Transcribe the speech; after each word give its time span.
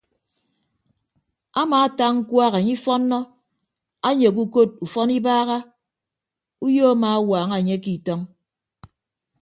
Amaata 1.61 2.05
ñkuak 2.15 2.53
anye 2.57 2.73
ifọnnọ 2.77 3.19
anyeghe 4.07 4.39
ukod 4.45 4.69
ufọn 4.85 5.09
ibagha 5.17 5.57
uyo 6.65 6.83
amaawaaña 6.93 7.55
anye 7.59 7.75
ke 7.83 7.89
itọñ. 7.97 8.21